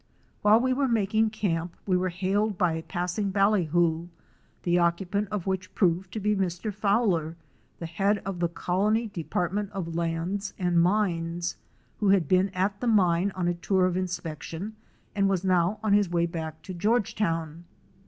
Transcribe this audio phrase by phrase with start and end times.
[0.41, 4.07] While we were making camp we were hailed by a passing ballyhoo,
[4.63, 6.73] the occupant of which proved to be Mr.
[6.73, 7.35] Fowler,
[7.77, 11.55] the head of the Colony Department of Lands and Mines,
[11.99, 14.75] who had been at the mine on a tour of inspection
[15.15, 17.65] and was now on his way back to Georgetown.